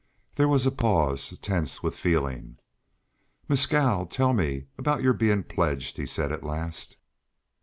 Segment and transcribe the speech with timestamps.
[0.33, 2.57] There was a pause, tense with feeling.
[3.47, 6.97] "Mescal, tell me about your being pledged," he said, at last.